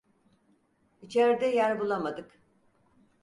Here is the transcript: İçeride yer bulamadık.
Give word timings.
İçeride 1.01 1.45
yer 1.45 1.79
bulamadık. 1.79 2.41